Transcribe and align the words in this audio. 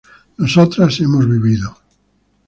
nosotras 0.39 0.99
hemos 0.99 1.27
vivido 1.29 1.77